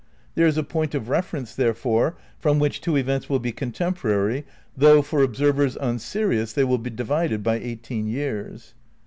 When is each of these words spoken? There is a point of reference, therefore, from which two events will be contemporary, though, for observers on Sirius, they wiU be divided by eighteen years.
There 0.33 0.47
is 0.47 0.57
a 0.57 0.63
point 0.63 0.95
of 0.95 1.09
reference, 1.09 1.53
therefore, 1.53 2.17
from 2.39 2.57
which 2.57 2.81
two 2.81 2.95
events 2.95 3.29
will 3.29 3.37
be 3.37 3.51
contemporary, 3.51 4.45
though, 4.75 5.03
for 5.03 5.21
observers 5.21 5.77
on 5.77 5.99
Sirius, 5.99 6.53
they 6.53 6.63
wiU 6.63 6.81
be 6.81 6.89
divided 6.89 7.43
by 7.43 7.57
eighteen 7.59 8.07
years. 8.07 8.73